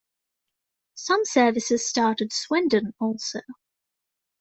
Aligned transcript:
Some 0.95 1.25
services 1.25 1.85
start 1.87 2.21
at 2.21 2.33
Swindon 2.33 2.95
also. 2.99 3.41